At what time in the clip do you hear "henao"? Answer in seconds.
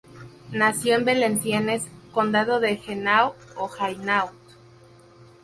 2.87-3.35